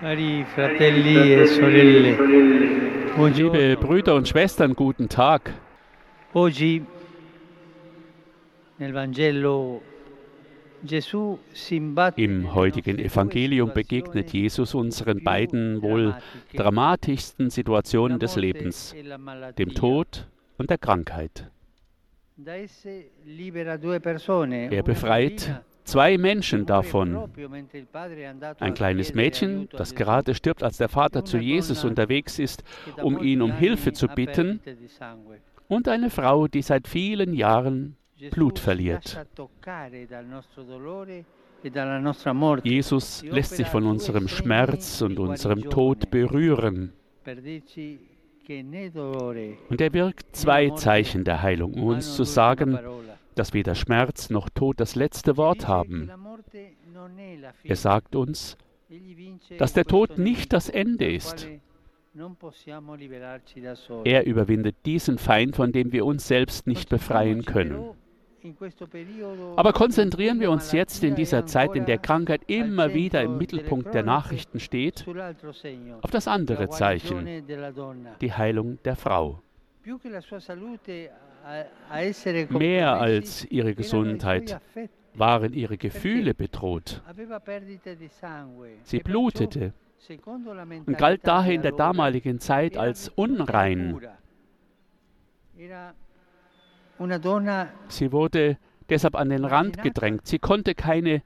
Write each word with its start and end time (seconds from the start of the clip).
Liebe 0.00 0.44
buongiorno. 3.16 3.76
Brüder 3.80 4.14
und 4.14 4.28
Schwestern, 4.28 4.74
guten 4.74 5.08
Tag. 5.08 5.52
Oggi 6.34 6.84
nel 8.78 8.94
Vangelo 8.94 9.82
Im 12.14 12.54
heutigen 12.54 12.98
Evangelium 13.00 13.72
begegnet 13.74 14.32
Jesus 14.32 14.72
unseren 14.74 15.24
beiden 15.24 15.82
wohl 15.82 16.14
dramatischsten 16.54 17.50
Situationen 17.50 18.20
des 18.20 18.36
Lebens, 18.36 18.94
e 18.94 19.02
dem. 19.58 19.74
Tod 19.74 20.28
und 20.58 20.70
der 20.70 20.78
Krankheit. 20.78 21.50
Da 22.36 22.54
esse 22.54 23.06
libera 23.24 23.76
due 23.76 23.98
persone, 23.98 24.70
Er 24.70 24.84
befreit 24.84 25.60
zwei 25.88 26.12
che 26.12 26.18
Menschen 26.18 26.66
davon. 26.66 27.30
Ein 28.60 28.74
kleines 28.74 29.14
Mädchen, 29.14 29.68
das 29.70 29.94
gerade 29.94 30.34
stirbt, 30.34 30.62
als 30.62 30.76
der 30.76 30.88
Vater 30.88 31.24
zu 31.24 31.38
Jesus 31.38 31.84
unterwegs 31.84 32.38
ist, 32.38 32.62
um 33.02 33.22
ihn 33.22 33.42
um 33.42 33.52
Hilfe 33.52 33.92
zu 33.92 34.08
bitten, 34.08 34.60
und 35.68 35.88
eine 35.88 36.10
Frau, 36.10 36.48
die 36.48 36.62
seit 36.62 36.88
vielen 36.88 37.34
Jahren 37.34 37.96
Blut 38.30 38.58
verliert. 38.58 39.18
e 41.64 41.74
Jesus 42.64 43.22
lässt 43.24 43.56
sich 43.56 43.66
von 43.66 43.84
unserem 43.84 44.28
Schmerz 44.28 45.02
und 45.02 45.18
unserem 45.18 45.62
Tod 45.68 46.10
berühren. 46.10 46.92
Und 49.68 49.80
er 49.80 49.92
wirkt 49.92 50.36
zwei 50.36 50.70
Zeichen 50.70 51.24
der 51.24 51.42
Heilung, 51.42 51.74
um 51.74 51.84
uns 51.84 52.16
zu 52.16 52.24
sagen. 52.24 52.78
Dass 53.38 53.54
weder 53.54 53.74
Schmerz 53.74 54.30
noch 54.30 54.48
Tod 54.48 54.80
das 54.80 54.94
letzte 54.94 55.36
Wort 55.36 55.68
haben. 55.68 56.10
Er 57.64 57.76
sagt 57.76 58.16
uns, 58.16 58.56
dass 59.58 59.72
der 59.72 59.84
Tod 59.84 60.18
nicht 60.18 60.52
das 60.52 60.68
Ende 60.68 61.10
ist. 61.10 61.46
Er 64.04 64.26
überwindet 64.26 64.76
diesen 64.86 65.18
Feind, 65.18 65.54
von 65.54 65.72
dem 65.72 65.92
wir 65.92 66.04
uns 66.04 66.26
selbst 66.26 66.66
nicht 66.66 66.88
befreien 66.88 67.44
können. 67.44 67.90
Aber 69.56 69.72
konzentrieren 69.72 70.40
wir 70.40 70.50
uns 70.50 70.72
jetzt 70.72 71.02
in 71.04 71.14
dieser 71.14 71.46
Zeit, 71.46 71.74
in 71.74 71.86
der 71.86 71.98
Krankheit 71.98 72.42
immer 72.46 72.94
wieder 72.94 73.22
im 73.22 73.36
Mittelpunkt 73.36 73.92
der 73.94 74.04
Nachrichten 74.04 74.60
steht, 74.60 75.04
auf 76.00 76.10
das 76.10 76.28
andere 76.28 76.68
Zeichen, 76.70 77.44
die 78.20 78.32
Heilung 78.32 78.78
der 78.84 78.96
Frau. 78.96 79.40
Mehr 82.50 83.00
als 83.00 83.44
ihre 83.50 83.74
Gesundheit 83.74 84.60
waren 85.14 85.52
ihre 85.52 85.76
Gefühle 85.76 86.34
bedroht. 86.34 87.02
Sie 88.82 88.98
blutete 89.00 89.72
und 90.86 90.98
galt 90.98 91.26
daher 91.26 91.54
in 91.54 91.62
der 91.62 91.72
damaligen 91.72 92.38
Zeit 92.38 92.76
als 92.76 93.08
unrein. 93.08 94.00
Sie 97.88 98.12
wurde 98.12 98.58
deshalb 98.88 99.14
an 99.14 99.30
den 99.30 99.44
Rand 99.44 99.82
gedrängt. 99.82 100.26
Sie 100.26 100.38
konnte 100.38 100.74
keine 100.74 101.22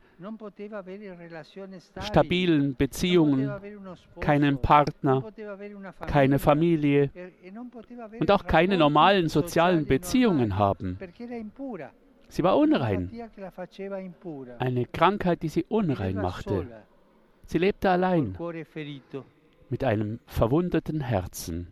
stabilen 2.01 2.77
Beziehungen, 2.77 3.51
keinen 4.21 4.59
Partner, 4.61 5.25
keine 6.07 6.39
Familie 6.39 7.11
e- 7.15 7.33
e 7.49 7.53
und 8.21 8.31
auch 8.31 8.47
keine 8.47 8.77
normalen 8.79 9.29
sozialen 9.29 9.87
Beziehungen 9.87 10.59
haben. 10.59 10.99
Sie 12.29 12.43
war 12.43 12.57
unrein. 12.57 13.11
Eine 14.59 14.87
Krankheit, 14.87 15.43
die 15.43 15.49
sie 15.49 15.65
unrein 15.69 16.15
machte. 16.17 16.67
Sie 17.45 17.59
lebte 17.59 17.91
allein 17.91 18.37
mit 19.69 19.85
einem 19.85 20.19
verwundeten 20.27 21.01
Herzen. 21.01 21.69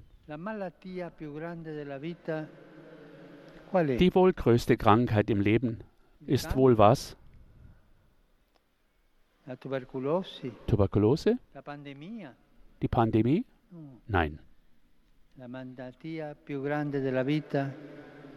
Die 3.73 4.15
wohl 4.15 4.33
größte 4.33 4.77
Krankheit 4.77 5.31
im 5.31 5.41
Leben 5.41 5.79
ist 6.27 6.57
wohl 6.57 6.77
was? 6.79 7.17
Tuberkulose? 10.67 11.39
Die 12.83 12.89
Pandemie? 12.89 13.45
Nein. 14.07 14.39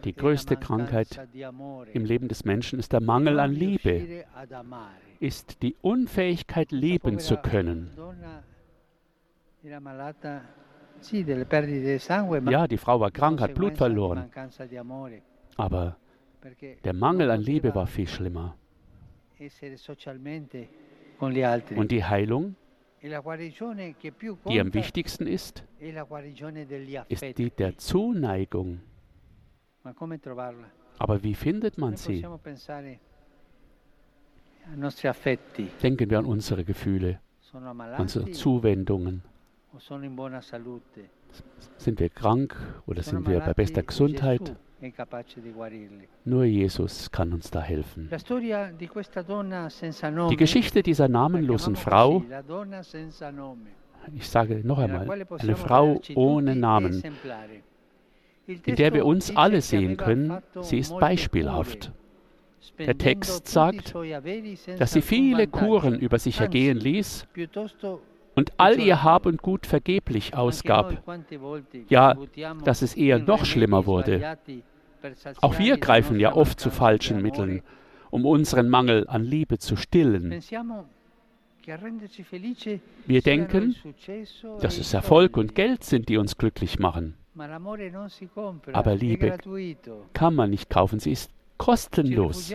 Die 0.04 0.12
größte 0.12 0.56
Krankheit 0.56 1.28
im 1.92 2.04
Leben 2.04 2.28
des 2.28 2.44
Menschen 2.44 2.78
ist 2.78 2.92
der 2.92 3.00
Mangel 3.00 3.40
an 3.40 3.52
Liebe, 3.52 4.24
ist 5.20 5.62
die 5.62 5.76
Unfähigkeit, 5.80 6.72
lieben 6.72 7.18
zu 7.18 7.36
können. 7.36 7.90
Ja, 12.50 12.66
die 12.66 12.78
Frau 12.78 13.00
war 13.00 13.10
krank, 13.10 13.40
hat 13.40 13.54
Blut 13.54 13.76
verloren, 13.76 14.30
aber 15.56 15.96
der 16.84 16.92
Mangel 16.92 17.30
an 17.30 17.40
Liebe 17.40 17.74
war 17.74 17.86
viel 17.86 18.06
schlimmer. 18.06 18.56
Und 21.20 21.90
die 21.90 22.04
Heilung, 22.04 22.56
e 23.02 23.10
die 24.48 24.60
am 24.60 24.74
wichtigsten 24.74 25.26
ist, 25.26 25.64
ist 27.08 27.38
die 27.38 27.50
der 27.50 27.76
Zuneigung. 27.76 28.80
Aber 30.98 31.22
wie 31.22 31.34
findet 31.34 31.76
man 31.76 31.96
sie? 31.96 32.24
Denken 35.82 36.10
wir 36.10 36.18
an 36.18 36.24
unsere 36.24 36.64
Gefühle, 36.64 37.20
unsere 37.98 38.30
Zuwendungen. 38.30 39.22
Sind 41.76 42.00
wir 42.00 42.08
krank 42.08 42.56
oder 42.86 43.02
sind 43.02 43.26
wir 43.26 43.40
bei 43.40 43.54
bester 43.54 43.82
Gesundheit? 43.82 44.56
Nur 46.24 46.44
Jesus 46.44 47.10
kann 47.10 47.32
uns 47.32 47.50
da 47.50 47.60
helfen. 47.60 48.10
Die 50.30 50.36
Geschichte 50.36 50.82
dieser 50.82 51.08
namenlosen 51.08 51.76
Frau, 51.76 52.22
ich 54.14 54.28
sage 54.28 54.60
noch 54.64 54.78
einmal, 54.78 55.26
eine 55.38 55.56
Frau 55.56 56.00
ohne 56.14 56.54
Namen, 56.54 57.02
in 58.46 58.76
der 58.76 58.92
wir 58.92 59.06
uns 59.06 59.34
alle 59.34 59.60
sehen 59.60 59.96
können, 59.96 60.38
sie 60.60 60.78
ist 60.78 60.96
beispielhaft. 60.98 61.92
Der 62.78 62.96
Text 62.96 63.48
sagt, 63.48 63.94
dass 64.78 64.92
sie 64.92 65.02
viele. 65.02 65.46
Kuren 65.46 65.98
über 65.98 66.18
sich 66.18 66.40
ergehen 66.40 66.78
ließ 66.78 67.26
und 68.34 68.52
all 68.58 68.80
ihr 68.80 69.02
Hab 69.02 69.26
und 69.26 69.42
Gut 69.42 69.66
vergeblich 69.66 70.34
ausgab. 70.34 71.02
Ja, 71.88 72.16
dass 72.64 72.82
es 72.82 72.94
eher 72.96 73.18
noch 73.18 73.44
schlimmer 73.44 73.86
wurde. 73.86 74.36
Auch 75.40 75.58
wir 75.58 75.76
greifen 75.78 76.18
ja 76.18 76.34
oft 76.34 76.58
zu 76.58 76.70
falschen 76.70 77.20
Mitteln, 77.22 77.62
um 78.10 78.24
unseren 78.24 78.68
Mangel 78.68 79.06
an 79.08 79.24
Liebe 79.24 79.58
zu 79.58 79.76
stillen. 79.76 80.40
Wir 83.06 83.22
denken, 83.22 83.74
dass 84.60 84.74
e 84.74 84.78
i 84.78 84.80
es 84.80 84.94
Erfolg 84.94 85.36
und 85.36 85.54
Geld 85.54 85.84
sind, 85.84 86.08
die 86.08 86.18
uns 86.18 86.36
glücklich 86.36 86.78
machen. 86.78 87.14
Aber 88.72 88.94
Liebe. 88.94 89.38
Kann 90.12 90.34
man 90.34 90.50
nicht 90.50 90.70
kaufen, 90.70 90.98
sie 91.00 91.12
ist 91.12 91.30
kostenlos. 91.56 92.50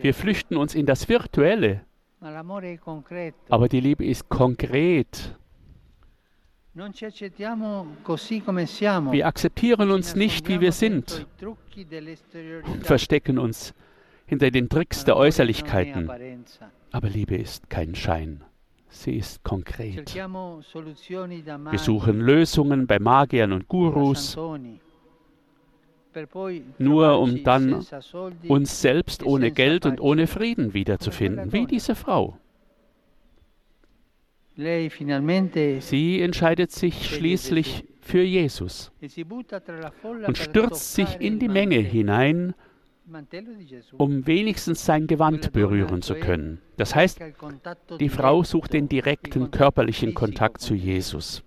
Wir 0.00 0.14
flüchten 0.14 0.56
uns 0.56 0.74
in 0.74 0.86
das 0.86 1.08
Virtuelle, 1.08 1.82
aber 3.48 3.68
die 3.68 3.80
Liebe 3.80 4.04
ist 4.04 4.28
konkret. 4.28 5.36
Wir 6.74 9.26
akzeptieren 9.26 9.90
uns 9.90 10.14
nicht, 10.14 10.48
wie 10.48 10.60
wir 10.60 10.72
sind 10.72 11.26
und 12.64 12.86
verstecken 12.86 13.38
uns 13.38 13.74
hinter 14.26 14.50
den 14.50 14.68
Tricks 14.68 15.04
der 15.04 15.16
Äußerlichkeiten. 15.16 16.10
Aber 16.92 17.08
Liebe 17.08 17.36
ist 17.36 17.70
kein 17.70 17.94
Schein. 17.94 18.44
Sie 18.88 19.16
ist 19.16 19.42
konkret. 19.42 20.14
Wir 20.14 21.78
suchen 21.78 22.20
Lösungen 22.20 22.86
bei 22.86 22.98
Magiern 22.98 23.52
und 23.52 23.68
Gurus, 23.68 24.36
nur 26.78 27.20
um 27.20 27.42
dann 27.44 27.84
uns 28.48 28.80
selbst 28.80 29.22
e 29.22 29.24
ohne 29.24 29.50
Geld 29.50 29.86
und 29.86 30.00
ohne 30.00 30.26
Frieden 30.26 30.74
wiederzufinden, 30.74 31.52
wie 31.52 31.66
diese 31.66 31.94
Frau. 31.94 32.36
Sie 34.56 36.20
entscheidet 36.20 36.70
sich 36.70 37.06
schließlich 37.06 37.84
für 38.00 38.22
Jesus 38.22 38.92
e 39.00 39.24
und 40.26 40.36
stürzt 40.36 40.94
sich 40.94 41.20
in 41.20 41.38
die 41.38 41.48
Menge 41.48 41.78
hinein, 41.78 42.54
um 43.96 44.26
wenigstens 44.26 44.84
sein 44.84 45.06
Gewand 45.06 45.52
berühren 45.52 46.02
zu 46.02 46.14
können. 46.14 46.60
Das 46.76 46.94
heißt, 46.94 47.20
die 47.98 48.08
Frau 48.08 48.42
sucht 48.42 48.72
den 48.72 48.88
direkten 48.88 49.50
körperlichen 49.50 50.14
Kontakt 50.14 50.60
zu. 50.60 50.74
Jesus. 50.74 51.42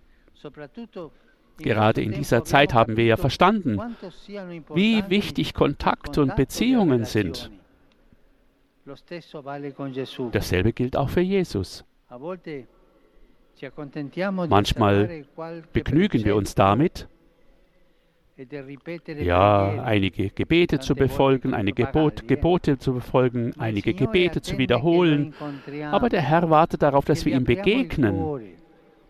Gerade 1.57 2.01
in 2.01 2.11
dieser 2.11 2.43
Zeit 2.43 2.73
haben 2.73 2.97
wir 2.97 3.05
ja 3.05 3.17
verstanden, 3.17 3.79
wie 4.73 5.09
wichtig 5.09 5.53
Kontakt 5.53 6.17
und 6.17 6.35
Beziehungen 6.35 7.05
sind. 7.05 7.51
Dasselbe 10.31 10.73
gilt 10.73 10.97
auch 10.97 11.09
für 11.09 11.21
Jesus. 11.21 11.85
Manchmal 14.49 15.25
Begnügen 15.71 16.25
wir 16.25 16.35
uns 16.35 16.55
damit, 16.55 17.07
ja, 19.21 19.83
einige 19.83 20.29
Gebete 20.31 20.79
zu 20.79 20.95
befolgen, 20.95 21.53
einige 21.53 21.85
Gebot, 21.85 22.27
Gebote 22.27 22.79
zu 22.79 22.93
befolgen, 22.93 23.53
einige 23.59 23.93
Gebete 23.93 24.41
zu 24.41 24.57
wiederholen. 24.57 25.35
Aber 25.91 26.09
der 26.09 26.21
Herr 26.21 26.49
wartet 26.49 26.81
darauf, 26.81 27.05
dass 27.05 27.25
wir 27.25 27.35
ihm 27.35 27.43
begegnen, 27.43 28.41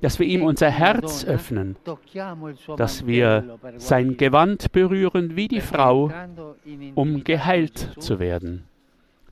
dass 0.04 0.20
wir 0.20 0.28
ihm 0.28 0.44
unser 0.44 0.70
Herz 0.70 1.24
öffnen, 1.24 1.78
dass 2.76 3.08
wir 3.08 3.58
sein 3.78 4.18
Gewand 4.18 4.74
berühren 4.74 5.38
wie 5.38 5.48
die 5.48 5.62
Frau, 5.62 6.12
um 6.94 7.24
geheilt 7.24 7.96
zu 8.00 8.20
werden. 8.20 8.66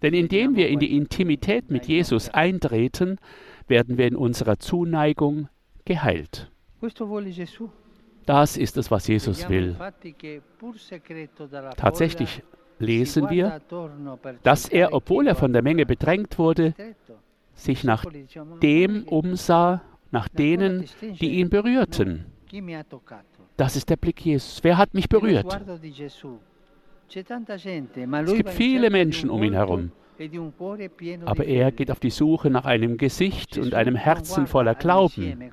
Denn 0.01 0.13
indem 0.13 0.55
wir 0.55 0.69
in 0.69 0.79
die 0.79 0.95
Intimität 0.95 1.69
mit 1.69 1.87
Jesus 1.87 2.29
eintreten, 2.29 3.17
werden 3.67 3.97
wir 3.97 4.07
in 4.07 4.15
unserer 4.15 4.59
Zuneigung 4.59 5.49
geheilt. 5.83 6.49
Das 8.25 8.55
ist 8.55 8.77
es, 8.77 8.89
was 8.89 9.07
Jesus 9.07 9.49
will. 9.49 9.75
Tatsächlich 11.75 12.43
lesen 12.79 13.29
wir, 13.29 13.59
dass 14.41 14.69
er, 14.69 14.93
obwohl 14.93 15.27
er 15.27 15.35
von 15.35 15.51
der 15.51 15.63
Menge 15.63 15.85
bedrängt 15.85 16.39
wurde, 16.39 16.73
sich 17.53 17.83
nach 17.83 18.05
Discepoli 18.05 18.23
dicevano, 18.23 18.55
"Ma 18.55 18.59
dem 18.59 19.03
umsah, 19.03 19.81
nach 20.11 20.27
denen, 20.27 20.85
die 21.19 21.39
ihn 21.39 21.49
berührten. 21.49 22.25
chi 22.49 22.61
mi 22.61 22.73
ha 22.73 22.83
toccato?" 22.83 23.41
Das 23.57 23.75
ist 23.75 23.89
der 23.89 23.97
Blick 23.97 24.25
Jesus. 24.25 24.63
Wer 24.63 24.77
hat 24.77 24.93
mich 24.93 25.07
berührt? 25.07 25.45
lui 28.25 28.37
gibt 28.37 28.49
viele 28.49 28.89
Menschen 28.89 29.29
um 29.29 29.43
ihn 29.43 29.53
herum. 29.53 29.91
Aber 31.25 31.45
er 31.45 31.71
geht 31.71 31.91
auf 31.91 31.99
die 31.99 32.09
Suche 32.09 32.49
nach 32.49 32.65
einem 32.65 32.97
Gesicht 32.97 33.57
und 33.57 33.73
einem 33.73 33.95
Herzen 33.95 34.47
voller 34.47 34.75
Glauben. 34.75 35.51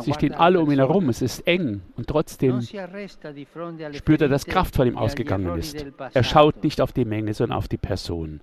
Sie 0.00 0.12
stehen 0.12 0.34
alle 0.34 0.60
um 0.60 0.70
ihn 0.70 0.78
herum, 0.78 1.08
es 1.08 1.22
ist 1.22 1.46
eng 1.46 1.80
und 1.96 2.06
trotzdem 2.06 2.60
spürt 2.60 4.20
er, 4.20 4.28
dass 4.28 4.44
Kraft 4.44 4.76
von 4.76 4.86
ihm 4.86 4.94
e 4.94 4.98
ausgegangen 4.98 5.58
ist. 5.58 5.86
Er 6.12 6.22
schaut 6.22 6.62
nicht 6.62 6.80
auf 6.80 6.92
die 6.92 7.06
Menge, 7.06 7.32
sondern 7.32 7.56
auf 7.56 7.68
die 7.68 7.78
Person. 7.78 8.40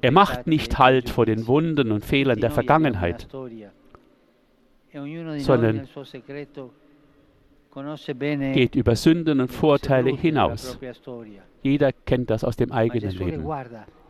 Er 0.00 0.10
macht 0.12 0.46
nicht 0.46 0.72
e 0.72 0.76
Halt 0.76 1.10
vor 1.10 1.26
den. 1.26 1.46
Wunden 1.46 1.92
und 1.92 2.04
Fehlern 2.04 2.40
der 2.40 2.50
Vergangenheit, 2.50 3.28
e 4.92 5.38
sondern 5.38 5.88
geht 8.54 8.74
über 8.76 8.96
Sünden 8.96 9.40
und 9.40 9.48
cose 9.48 9.58
Vorteile 9.58 10.10
hinaus. 10.10 10.78
Jeder 11.62 11.92
kennt 11.92 12.30
das 12.30 12.44
aus 12.44 12.56
dem 12.56 12.72
eigenen 12.72 13.10
Leben. 13.10 13.46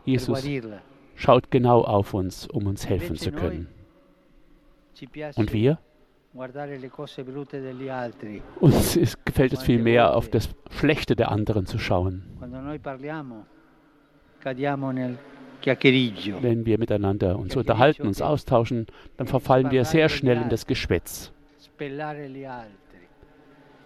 Jesus 0.05 0.47
schaut 1.15 1.51
genau 1.51 1.81
auf 1.81 2.13
uns, 2.13 2.47
um 2.47 2.67
uns 2.67 2.87
helfen 2.87 3.17
zu 3.17 3.31
können. 3.31 3.67
Und 5.35 5.51
wir? 5.51 5.79
Uns 8.59 8.95
ist, 8.97 9.25
gefällt 9.25 9.53
es 9.53 9.63
viel 9.63 9.81
mehr, 9.81 10.15
auf 10.15 10.29
das 10.29 10.49
Schlechte 10.69 11.15
der 11.15 11.31
anderen 11.31 11.65
zu 11.65 11.79
schauen. 11.79 12.23
Wenn 16.41 16.65
wir 16.65 16.77
miteinander 16.77 17.39
uns 17.39 17.55
unterhalten, 17.55 18.05
uns 18.05 18.21
austauschen, 18.21 18.85
dann 19.17 19.27
verfallen 19.27 19.71
wir 19.71 19.85
sehr 19.85 20.09
schnell 20.09 20.41
in 20.41 20.49
das 20.49 20.65
Geschwätz, 20.67 21.31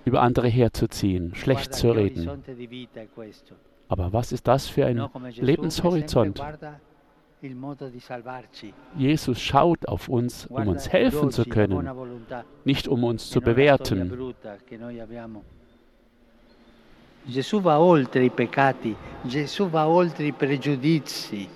über 0.05 0.21
andere 0.21 0.47
herzuziehen, 0.47 1.35
schlecht 1.35 1.73
zu 1.75 1.91
reden. 1.91 2.43
Aber 3.87 4.11
was 4.11 4.31
ist 4.31 4.47
das 4.47 4.67
für 4.67 4.85
ein 4.87 5.07
Lebenshorizont? 5.35 6.41
Jesus 8.97 9.39
schaut 9.39 9.87
auf 9.87 10.09
uns, 10.09 10.45
um 10.47 10.67
uns 10.67 10.91
helfen 10.91 11.31
zu 11.31 11.45
können, 11.45 11.89
nicht 12.65 12.87
um 12.87 13.03
uns 13.03 13.29
zu 13.29 13.39
e 13.39 13.41
storia 13.41 13.77
bewerten. 13.77 14.09
brutta 14.09 14.57
che 14.65 14.77
noi 14.77 14.99
abbiamo. 14.99 15.43
Gesù 17.25 17.61
va 17.61 17.79
oltre 17.79 18.23
i 18.23 18.29
peccati, 18.29 18.95
Gesù 19.23 19.69
va 19.69 19.87
oltre 19.87 20.25
i 20.25 20.31
pregiudizi. 20.31 21.47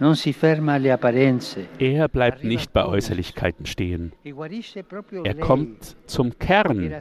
Non 0.00 0.14
si 0.16 0.32
ferma 0.32 0.74
alle 0.74 0.92
apparenze 0.92 1.68
Er 1.78 2.08
bleibt 2.08 2.44
nicht 2.44 2.72
bei 2.72 2.84
Äußerlichkeiten 2.84 3.66
stehen. 3.66 4.12
e 4.22 4.32
Er 5.24 5.34
kommt 5.34 5.96
zum 6.06 6.38
Kern 6.38 6.94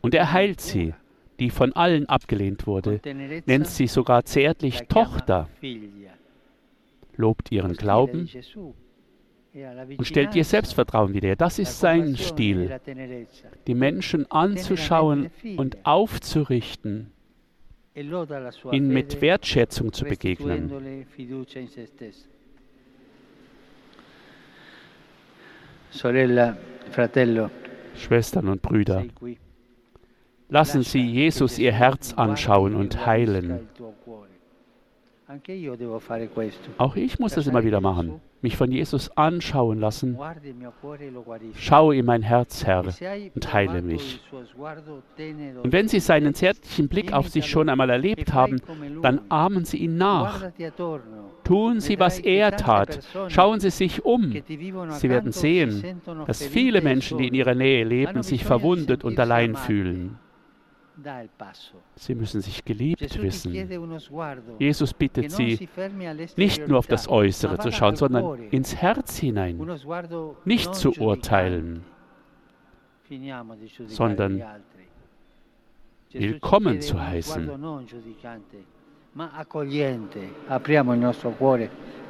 und 0.00 0.14
er 0.14 0.32
heilt 0.32 0.60
sie, 0.60 0.94
die 1.38 1.50
von 1.50 1.72
allen 1.72 2.08
abgelehnt 2.08 2.66
wurde, 2.66 3.00
nennt 3.46 3.66
sie 3.66 3.86
sogar 3.86 4.24
zärtlich 4.24 4.86
Tochter, 4.88 5.48
lobt 7.16 7.50
ihren 7.52 7.74
Glauben 7.74 8.28
la 9.54 9.82
und 9.96 10.04
stellt 10.04 10.34
ihr 10.34 10.44
Selbstvertrauen 10.44 11.14
wieder. 11.14 11.36
Das 11.36 11.58
la 11.58 11.62
ist 11.62 11.78
sein 11.78 12.14
e 12.14 12.16
Stil, 12.16 12.80
die 13.66 13.74
Menschen 13.74 14.30
anzuschauen 14.30 15.30
und 15.56 15.84
aufzurichten, 15.84 17.12
E 17.96 18.00
ihnen 18.72 18.88
mit 18.88 19.20
Wertschätzung 19.20 19.92
zu 19.92 20.04
begegnen. 20.04 21.06
Schwestern 27.94 28.48
und 28.48 28.62
Brüder. 28.62 29.04
Lassen 30.48 30.82
Sie 30.82 31.00
Jesus 31.00 31.58
Ihr 31.58 31.72
Herz 31.72 32.14
anschauen 32.14 32.74
und 32.74 33.06
heilen. 33.06 33.68
Auch 36.76 36.96
ich 36.96 37.18
muss 37.18 37.34
das 37.34 37.46
immer 37.46 37.64
wieder 37.64 37.80
machen, 37.80 38.20
mich 38.42 38.56
von 38.56 38.70
Jesus 38.70 39.10
anschauen 39.16 39.80
lassen. 39.80 40.18
Schaue 41.56 41.96
in 41.96 42.04
mein 42.04 42.22
Herz, 42.22 42.64
Herr, 42.64 42.84
und 43.34 43.52
heile 43.52 43.80
mich. 43.80 44.20
Und 45.62 45.72
wenn 45.72 45.88
Sie 45.88 46.00
seinen 46.00 46.34
zärtlichen 46.34 46.88
Blick 46.88 47.12
auf 47.12 47.28
sich 47.28 47.46
schon 47.46 47.70
einmal 47.70 47.88
erlebt 47.88 48.34
haben, 48.34 48.60
dann 49.02 49.22
ahmen 49.30 49.64
Sie 49.64 49.78
ihn 49.78 49.96
nach. 49.96 50.50
Tun 51.42 51.80
Sie, 51.80 51.98
was 51.98 52.18
er 52.20 52.56
tat. 52.56 53.00
Schauen 53.28 53.60
Sie 53.60 53.70
sich 53.70 54.04
um. 54.04 54.30
Sie 54.90 55.08
werden 55.08 55.32
sehen, 55.32 56.02
dass 56.26 56.44
viele 56.44 56.82
Menschen, 56.82 57.18
die 57.18 57.28
in 57.28 57.34
ihrer 57.34 57.54
Nähe 57.54 57.84
leben, 57.84 58.22
sich 58.22 58.44
verwundet 58.44 59.04
und 59.04 59.18
allein 59.18 59.56
fühlen. 59.56 60.18
Sie 61.96 62.14
müssen 62.14 62.40
sich 62.40 62.64
geliebt 62.64 63.20
wissen. 63.20 63.52
Jesus 64.58 64.94
bittet 64.94 65.30
Sie, 65.32 65.68
nicht 66.36 66.68
nur 66.68 66.78
auf 66.78 66.86
das 66.86 67.08
Äußere 67.08 67.58
zu 67.58 67.72
schauen, 67.72 67.96
sondern 67.96 68.38
ins 68.50 68.76
Herz 68.76 69.16
hinein. 69.16 69.58
Nicht 70.44 70.74
zu 70.74 70.92
urteilen. 70.92 71.84
Sondern 73.86 74.42
willkommen 76.12 76.80
zu 76.80 77.00
heißen. 77.00 77.50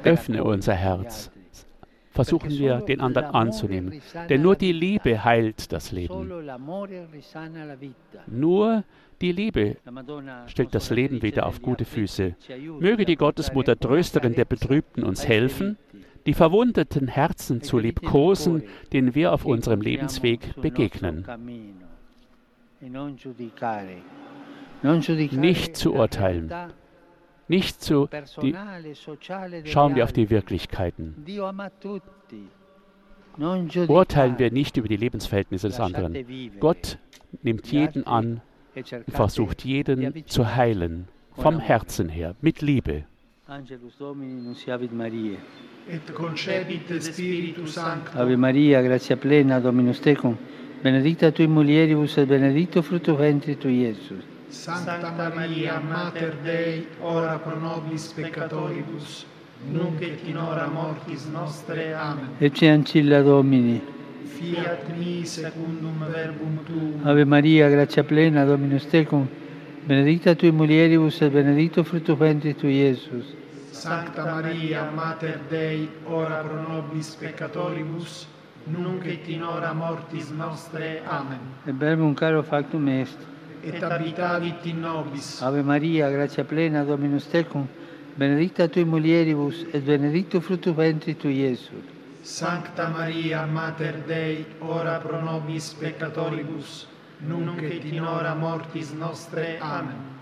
Öffne 0.03 0.43
unser 0.43 0.73
Herz. 0.73 1.31
Versuchen 2.15 2.49
wir, 2.49 2.77
den 2.77 3.01
anderen 3.01 3.35
anzunehmen. 3.35 4.01
Denn 4.29 4.41
nur 4.41 4.55
die 4.55 4.71
Liebe 4.71 5.23
heilt 5.23 5.71
das 5.73 5.91
Leben. 5.91 6.31
Nur 8.25 8.83
die 9.21 9.31
Liebe 9.33 9.75
stellt 10.47 10.73
das 10.73 10.89
Leben 10.89 11.21
wieder 11.21 11.45
auf 11.45 11.61
gute 11.61 11.83
Füße. 11.83 12.35
Möge 12.79 13.05
die 13.05 13.17
Gottesmutter, 13.17 13.77
Trösterin 13.77 14.33
der 14.33 14.45
Betrübten, 14.45 15.03
uns 15.03 15.27
helfen, 15.27 15.77
die 16.25 16.33
verwundeten 16.33 17.09
Herzen 17.09 17.61
zu 17.61 17.77
liebkosen, 17.77 18.63
denen 18.93 19.13
wir 19.13 19.33
auf 19.33 19.45
unserem 19.45 19.81
Lebensweg 19.81 20.55
begegnen. 20.61 21.25
E 22.81 22.89
Nicht 25.37 25.75
zu 25.75 25.93
urteilen. 25.93 26.51
Nicht 27.47 27.81
zu, 27.81 28.09
die, 28.41 28.55
schauen 29.65 29.95
wir 29.95 30.03
auf 30.03 30.13
die. 30.13 30.29
Wirklichkeiten. 30.29 31.15
Urteilen 33.87 34.39
wir 34.39 34.51
nicht 34.51 34.77
über 34.77 34.87
die 34.87 34.97
Lebensverhältnisse 34.97 35.67
des 35.67 35.79
anderen. 35.79 36.15
Gott 36.59 36.97
nimmt 37.43 37.71
jeden 37.71 38.07
an 38.07 38.41
e 38.75 38.79
und 38.79 39.11
versucht 39.13 39.63
jeden 39.63 40.25
zu 40.25 40.55
heilen. 40.55 41.07
Vom 41.33 41.59
Herzen 41.59 42.07
her, 42.07 42.35
mit 42.41 42.61
Liebe. 42.61 43.03
Angelus 43.47 43.97
Domini 43.97 44.41
nunciavit 44.41 44.91
Mariae. 44.93 45.37
et 45.87 46.13
concepit 46.13 47.01
Spiritus 47.01 47.73
Sancto, 47.73 48.17
Ave 48.17 48.37
Maria, 48.37 48.81
grazia 48.81 49.15
plena, 49.15 49.59
Dominus 49.59 50.01
tecum, 50.01 50.37
benedicta 50.81 51.31
tui 51.31 51.47
mulieribus 51.47 52.17
et 52.17 52.27
benedictus 52.27 52.85
fructus 52.85 53.17
ventris 53.17 53.57
tui, 53.57 53.83
Iesus. 53.83 54.34
Sancta 54.55 55.31
Maria, 55.35 55.79
Mater 55.79 56.37
Dei, 56.41 56.87
ora 57.01 57.37
pro 57.37 57.59
nobis 57.59 58.11
peccatoribus, 58.13 59.25
nunc 59.69 60.01
et 60.01 60.23
in 60.25 60.37
hora 60.37 60.67
mortis 60.67 61.25
nostre. 61.25 61.93
Amen. 61.93 62.29
Ecce 62.39 62.69
ancilla 62.69 63.21
Domini. 63.21 63.79
Fiat 64.23 64.87
mi 64.97 65.23
secundum 65.25 66.07
verbum 66.09 66.63
tuum, 66.65 67.01
Ave 67.03 67.25
Maria, 67.25 67.69
grazia 67.69 68.03
plena, 68.03 68.43
Dominus 68.45 68.87
tecum, 68.87 69.27
benedicta 69.85 70.33
tui 70.33 70.51
mulieribus 70.51 71.21
et 71.21 71.31
benedictus 71.31 71.87
fructus 71.87 72.17
ventris 72.17 72.55
tui, 72.55 72.79
Iesus. 72.79 73.35
Sancta 73.71 74.23
Maria, 74.23 74.89
Mater 74.89 75.41
Dei, 75.49 75.87
ora 76.05 76.37
pro 76.37 76.61
nobis 76.61 77.13
peccatoribus, 77.15 78.25
nunc 78.63 79.05
et 79.05 79.27
in 79.27 79.43
hora 79.43 79.73
mortis 79.73 80.29
nostre. 80.29 81.01
Amen. 81.05 81.39
E 81.65 81.71
verbum 81.71 82.15
caro 82.15 82.41
factum 82.41 82.87
est. 82.87 83.33
Et 83.65 83.81
habitavit 83.81 84.65
in 84.65 84.81
nobis. 84.81 85.41
Ave 85.41 85.63
Maria, 85.63 86.09
gratia 86.11 86.43
plena, 86.43 86.83
Dominus 86.83 87.27
tecum, 87.27 87.67
benedicta 88.15 88.67
tui 88.67 88.83
mulieribus, 88.83 89.65
et 89.71 89.81
benedictus 89.81 90.43
fructus 90.43 90.75
ventris 90.75 91.17
tui, 91.17 91.39
Iesus. 91.39 91.83
Sancta 92.21 92.89
Maria, 92.89 93.45
Mater 93.45 94.03
Dei, 94.05 94.45
ora 94.59 94.99
pro 94.99 95.19
nobis 95.19 95.73
peccatoribus, 95.73 96.87
nunc 97.27 97.61
et 97.63 97.83
in 97.85 98.03
hora 98.03 98.35
mortis 98.35 98.91
nostre. 98.91 99.57
Amen. 99.59 100.13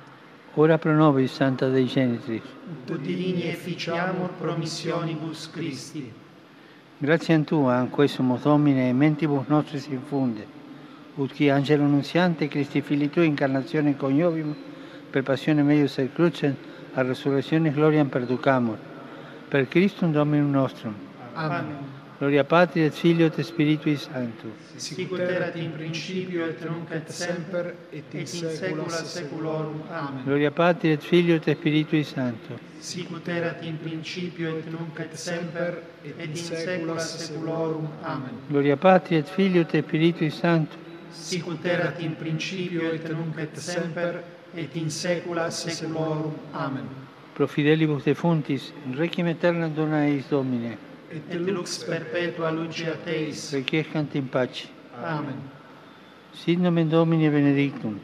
Ora 0.56 0.78
pro 0.78 0.94
nobis, 0.94 1.34
Santa 1.34 1.68
Dei 1.68 1.86
Genitris. 1.86 2.44
Ut 2.90 3.00
divini 3.02 3.44
efficiamur 3.50 4.30
promissionibus 4.40 5.50
Christi. 5.52 6.14
Gratiam 6.98 7.44
Tua, 7.44 7.76
anque 7.76 8.08
sumus 8.08 8.44
Domine, 8.44 8.88
e 8.88 8.94
mentibus 8.94 9.48
nostris 9.48 9.88
infunde, 9.88 10.46
ut 11.16 11.34
qui 11.34 11.50
angelo 11.50 11.86
nunziante 11.86 12.48
Christi 12.48 12.82
Fili 12.82 13.10
Tui 13.10 13.28
incarnazione 13.28 13.96
coniovimus, 13.96 14.58
per 15.12 15.24
passione 15.24 15.62
meius 15.62 15.98
et 15.98 16.12
crucem, 16.14 16.56
a 16.94 17.02
resurrectione 17.02 17.72
gloriam 17.72 18.08
perducamur. 18.10 18.78
Per 19.50 19.68
Christum 19.68 20.12
Dominum 20.12 20.52
nostrum. 20.52 20.96
Amen. 21.34 22.02
Gloria 22.18 22.44
Patri 22.46 22.84
et 22.84 22.94
Filio 22.94 23.26
et 23.26 23.42
Spiritui 23.42 23.98
Sancto. 23.98 24.48
Sicut 24.76 25.20
erat 25.20 25.56
in 25.58 25.72
principio 25.74 26.46
et 26.46 26.62
nunc 26.64 26.90
et 26.92 27.10
semper 27.10 27.76
et 27.92 28.14
in 28.14 28.26
saecula 28.26 28.88
saeculorum. 28.88 29.82
Amen. 29.90 30.24
Gloria 30.24 30.52
Patri 30.52 30.92
et 30.92 31.02
Filio 31.02 31.36
et 31.36 31.50
Spiritui 31.50 32.04
Sancto. 32.04 32.58
Sicut 32.80 33.28
erat 33.28 33.64
in 33.64 33.78
principio 33.78 34.56
et 34.56 34.70
nunc 34.72 35.00
et 35.00 35.18
semper 35.18 35.82
et 36.04 36.16
in 36.24 36.36
saecula 36.36 36.98
saeculorum. 37.00 37.88
Amen. 38.04 38.40
Gloria 38.48 38.78
Patri 38.78 39.18
et 39.18 39.28
Filio 39.28 39.62
et 39.62 39.84
Spiritui 39.84 40.30
Sancto. 40.30 40.78
sicut 41.14 41.66
erat 41.66 42.00
in 42.02 42.16
principio 42.16 42.92
et 42.92 43.08
nunc 43.10 43.38
et 43.38 43.58
semper 43.58 44.24
et 44.56 44.76
in 44.76 44.90
saecula 44.90 45.50
saeculorum. 45.52 46.34
Amen. 46.54 46.86
Pro 47.34 47.48
fidelibus 47.48 48.04
defuntis, 48.04 48.74
requiem 48.96 49.28
aeternam 49.28 49.74
dona 49.74 50.06
eis 50.06 50.28
Domine. 50.30 50.78
Et 51.30 51.38
lux 51.40 51.84
perpetua 51.84 52.52
lucia 52.52 52.96
Teis. 53.06 53.52
Requiescant 53.54 54.16
in 54.16 54.28
pace. 54.28 54.68
Amen. 55.02 55.42
Sit 56.34 56.60
nomen 56.60 56.90
Domini 56.90 57.30
benedictum. 57.30 58.00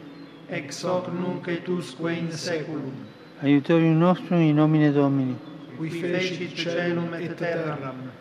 Ex 0.50 0.84
hoc 0.84 1.08
nunc 1.14 1.48
et 1.48 1.68
usque 1.68 2.12
in 2.12 2.32
saeculum. 2.32 2.94
Aiutorium 3.42 3.98
nostrum 3.98 4.42
in 4.42 4.56
nomine 4.56 4.92
Domini. 4.92 5.36
Qui 5.78 5.90
fecit 5.90 6.56
celum 6.56 7.14
et 7.14 7.36
terram 7.36 8.12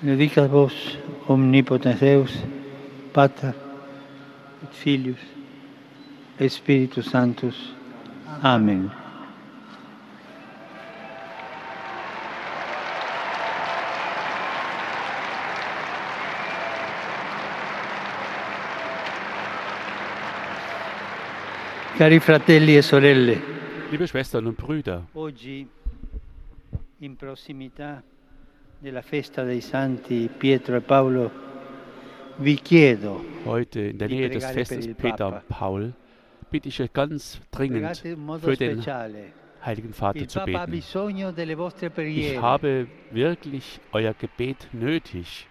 Benedicat 0.00 0.50
vos, 0.50 0.98
omnipotens 1.26 1.98
Deus, 2.00 2.32
Pater, 3.14 3.54
et 4.62 4.72
Filius, 4.72 5.20
et 6.38 6.48
Spiritus 6.50 7.08
Sanctus. 7.08 7.74
Amen. 8.42 8.90
Cari 21.96 22.20
fratelli 22.20 22.76
e 22.76 22.82
sorelle, 22.82 23.40
Liebe 23.88 24.06
Schwestern 24.06 24.44
und 24.44 24.56
Brüder, 24.56 25.02
oggi 25.14 25.66
in 26.98 27.16
prossimità 27.16 28.02
heute 33.44 33.80
in 33.80 33.98
der 33.98 34.08
Nähe 34.08 34.30
des 34.30 34.46
Festes 34.46 34.94
Peter 34.94 35.26
und 35.26 35.48
Paul 35.48 35.92
bitte 36.50 36.68
ich 36.68 36.80
euch 36.80 36.92
ganz 36.92 37.40
dringend 37.50 38.02
für 38.40 38.56
den. 38.56 38.84
Heiligen 39.64 39.92
Vater 39.92 40.28
zu 40.28 40.40
beten. 40.44 40.72
Ich 40.72 42.38
habe 42.40 42.86
wirklich 43.10 43.80
euer 43.92 44.14
Gebet 44.14 44.68
nötig. 44.72 45.48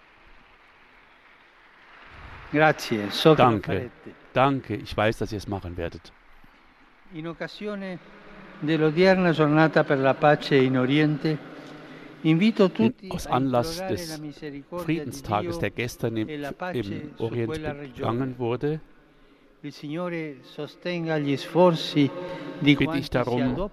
Danke. 3.36 3.90
Danke, 4.32 4.76
ich 4.76 4.96
weiß, 4.96 5.18
dass 5.18 5.32
ihr 5.32 5.38
es 5.38 5.46
machen 5.46 5.76
werdet. 5.76 6.12
In 7.12 7.26
occasione 7.26 7.98
dell'odierna 8.60 9.32
giornata 9.32 9.84
per 9.84 9.96
la 9.96 10.14
pace 10.14 10.52
in 10.52 10.76
Oriente, 10.76 11.38
aus 13.10 13.26
Anlass 13.26 13.78
des 13.88 14.20
Friedenstages, 14.70 15.58
der 15.58 15.70
gestern 15.70 16.16
im, 16.16 16.28
e 16.28 16.52
im 16.72 17.10
Orient 17.18 17.52
begangen 17.52 18.38
wurde, 18.38 18.80
Bitte 19.62 19.86
ich 22.96 23.10
darum, 23.10 23.70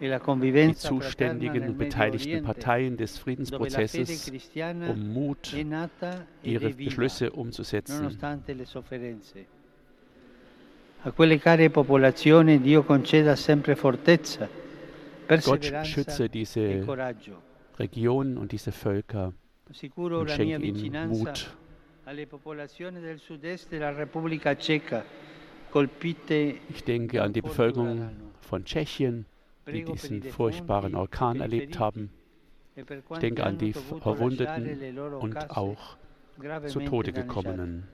e 0.00 0.08
die 0.40 0.74
zuständigen 0.74 1.68
und 1.68 1.78
beteiligten 1.78 2.42
Parteien 2.42 2.96
des 2.96 3.18
Friedensprozesses 3.18 4.32
um 4.88 5.12
Mut, 5.12 5.54
ed 5.54 5.66
ihre 6.42 6.70
Beschlüsse 6.70 7.30
umzusetzen. 7.30 8.18
A 11.02 11.12
quelle 11.12 11.38
care 11.38 11.70
popolazioni 11.70 12.58
Dio 12.58 12.82
conceda 12.82 13.34
sempre 13.34 13.74
fortezza, 13.74 14.46
Gott 15.38 15.72
schütze 15.84 16.28
diese. 16.28 16.84
Regionen 17.78 18.36
und 18.36 18.52
diese 18.52 18.72
Völker 18.72 19.32
und 19.66 20.30
schenke 20.30 20.66
ihnen 20.66 21.08
Mut. 21.08 21.54
Ich 26.68 26.84
denke 26.84 27.22
an 27.22 27.32
die 27.32 27.42
Bevölkerung 27.42 28.10
von 28.40 28.64
Tschechien, 28.64 29.26
die 29.66 29.84
diesen 29.84 30.22
furchtbaren 30.24 30.94
Orkan 30.94 31.40
erlebt 31.40 31.78
haben. 31.78 32.10
e 32.76 32.80
Ich 32.80 33.18
denke 33.18 33.44
an 33.44 33.56
die 33.56 33.72
Verwundeten 33.72 34.98
und 34.98 35.50
auch 35.50 35.96
zu 36.66 36.80
Tode 36.80 37.12
gekommenen. 37.12 37.88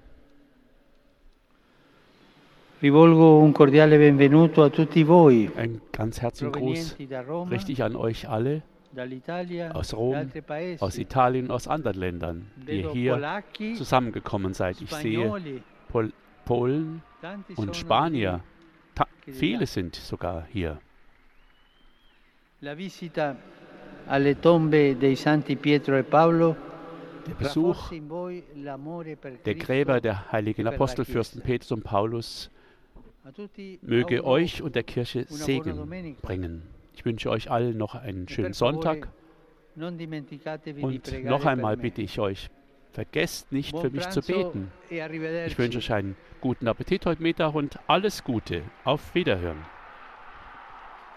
Einen 5.56 5.80
ganz 5.92 6.20
herzlichen 6.20 6.52
Gruß 6.52 6.96
richte 7.50 7.72
ich 7.72 7.82
an 7.82 7.96
euch 7.96 8.28
alle 8.28 8.62
aus 9.72 9.94
Rom, 9.94 10.30
aus 10.80 10.98
Italien 10.98 11.46
und 11.46 11.50
aus 11.50 11.68
anderen 11.68 11.98
Ländern, 11.98 12.50
die 12.56 12.80
ihr 12.80 12.92
hier 12.92 13.42
zusammengekommen 13.76 14.54
seid. 14.54 14.80
Ich 14.80 14.90
sehe 14.90 15.32
Pol 15.88 16.12
Polen 16.44 17.02
und 17.56 17.76
Spanier. 17.76 18.40
Ta 18.94 19.06
viele 19.20 19.66
sind 19.66 19.96
sogar 19.96 20.46
hier. 20.52 20.78
E 22.62 22.66
Der 27.26 27.34
Besuch 27.34 27.90
der. 29.44 29.54
Gräber 29.56 30.00
der 30.00 30.30
heiligen 30.30 30.62
la 30.62 30.70
Apostelfürsten. 30.70 31.42
Petrus 31.42 31.72
und 31.72 31.82
Paulus 31.82 32.50
möge 33.82 34.24
euch 34.24 34.62
und 34.62 34.74
der 34.74 34.82
Kirche 34.82 35.26
Segen 35.28 36.16
bringen. 36.22 36.62
Ich 36.94 37.04
wünsche 37.04 37.30
euch 37.30 37.50
allen 37.50 37.76
noch 37.76 37.94
einen 37.94 38.24
E 38.24 38.32
schönen 38.32 38.52
Sonntag 38.52 39.08
und 39.76 41.24
noch 41.24 41.44
einmal 41.44 41.76
bitte 41.76 42.02
ich 42.02 42.18
euch, 42.18 42.48
vergesst 42.92 43.52
nicht 43.52 43.76
für 43.76 43.90
mich 43.90 44.08
zu 44.08 44.22
beten. 44.22 44.70
e. 44.90 45.46
Ich 45.46 45.58
wünsche 45.58 45.78
euch 45.78 45.92
einen 45.92 46.16
guten 46.40 46.66
Appetit 46.68 47.04
heute 47.04 47.22
Mittag 47.22 47.54
und 47.54 47.78
alles 47.86 48.24
Gute. 48.24 48.62
Auf 48.84 49.14
Wiederhören. 49.14 49.64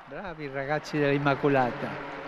Bravi 0.10 0.48
ragazzi 0.48 0.98
dell'Immacolata. 0.98 2.19